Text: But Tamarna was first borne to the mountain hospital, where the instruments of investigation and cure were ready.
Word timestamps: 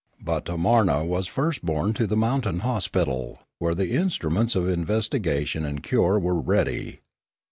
But 0.19 0.45
Tamarna 0.45 1.05
was 1.05 1.27
first 1.27 1.63
borne 1.63 1.93
to 1.93 2.07
the 2.07 2.17
mountain 2.17 2.61
hospital, 2.61 3.37
where 3.59 3.75
the 3.75 3.91
instruments 3.91 4.55
of 4.55 4.67
investigation 4.67 5.63
and 5.63 5.83
cure 5.83 6.17
were 6.17 6.41
ready. 6.41 7.01